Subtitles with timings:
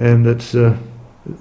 [0.00, 0.76] and it's uh,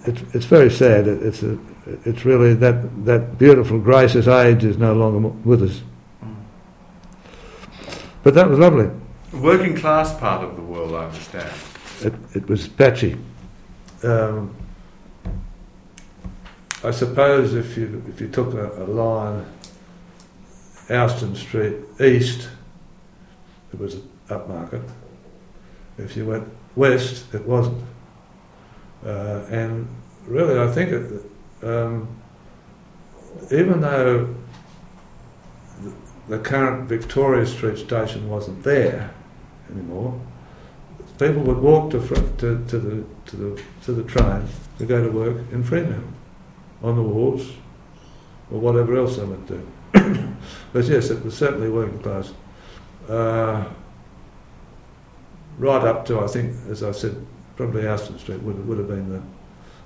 [0.05, 1.07] it's it's very sad.
[1.07, 1.57] It, it's a,
[2.05, 5.81] it's really that that beautiful gracious age is no longer with us.
[8.21, 8.89] But that was lovely.
[9.33, 11.51] Working class part of the world, I understand.
[12.01, 13.17] It, it was patchy.
[14.03, 14.55] Um,
[16.83, 19.45] I suppose if you if you took a, a line,
[20.89, 22.49] Alston Street east,
[23.71, 23.95] it was
[24.27, 24.83] upmarket.
[25.97, 27.83] If you went west, it wasn't.
[29.05, 29.87] Uh, and
[30.27, 31.23] really, I think it,
[31.63, 32.07] um,
[33.51, 34.35] even though
[36.27, 39.13] the, current Victoria Street station wasn't there
[39.71, 40.19] anymore,
[41.17, 45.11] people would walk to, to, to, the, to, the, to the train to go to
[45.11, 46.03] work in Fremantle
[46.81, 47.51] on the wharves
[48.51, 49.67] or whatever else they would do.
[50.73, 52.33] but yes, it was certainly working class.
[53.07, 53.65] Uh,
[55.57, 57.25] right up to, I think, as I said,
[57.59, 59.21] probably Aston Street would, would have been the,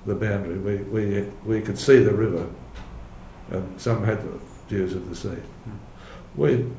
[0.06, 0.58] the boundary.
[0.58, 2.46] We, we, we could see the river,
[3.50, 4.20] and some had
[4.68, 5.30] views of the sea.
[5.30, 5.78] Mm.
[6.36, 6.70] We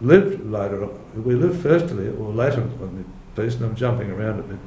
[0.00, 3.04] lived later, on we lived firstly, or later on
[3.36, 4.58] the piece, and I'm jumping around a bit,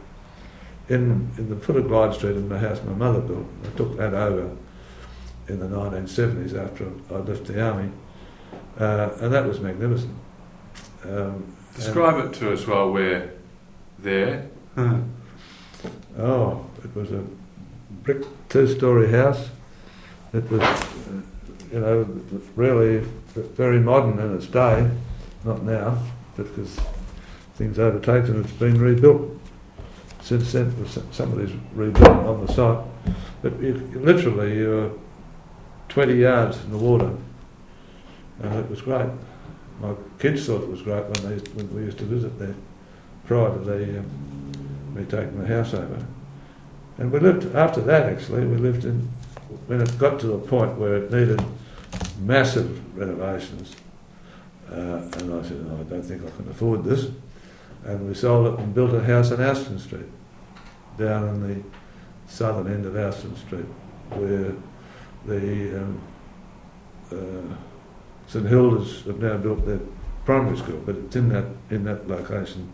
[0.90, 3.48] in, in the foot of Glyde Street in the house my mother built.
[3.64, 4.56] I took that over
[5.48, 7.90] in the 1970s after I left the army,
[8.80, 10.14] uh, and that was magnificent.
[11.04, 13.34] Um, Describe it to us while we're
[13.98, 14.52] there.
[16.17, 17.23] Oh, it was a
[18.03, 19.50] brick two-story house.
[20.33, 20.61] It was,
[21.72, 22.03] you know,
[22.56, 23.00] really
[23.36, 24.89] very modern in its day,
[25.44, 25.97] not now,
[26.36, 26.80] because
[27.56, 28.36] things overtaken.
[28.36, 29.30] And it's been rebuilt
[30.22, 30.73] since then.
[31.11, 32.86] Somebody's rebuilt on the site,
[33.41, 34.91] but you, literally you're
[35.89, 37.11] 20 yards in the water,
[38.41, 39.09] and it was great.
[39.80, 42.56] My kids thought it was great when they when we used to visit there
[43.25, 44.33] prior to the um,
[44.94, 46.06] me taking the house over.
[46.98, 48.04] And we lived after that.
[48.04, 49.10] Actually, we lived in
[49.68, 51.44] when it got to the point where it needed
[52.20, 53.76] massive renovations.
[54.70, 57.12] Uh, and I said, oh, I don't think I can afford this.
[57.86, 60.06] And we sold it and built a house on Aston Street,
[60.98, 61.64] down in the
[62.28, 63.66] southern end of Aston Street,
[64.09, 64.53] where
[65.26, 66.02] the um,
[67.12, 67.56] uh,
[68.28, 69.82] St Hilda's have now built their
[70.26, 72.72] primary school, but it's in that in that location.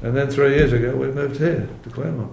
[0.00, 2.32] And then three years ago we moved here to Claremont.